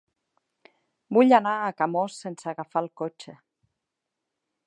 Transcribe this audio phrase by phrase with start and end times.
[1.17, 3.37] Vull anar a Camós sense agafar el cotxe.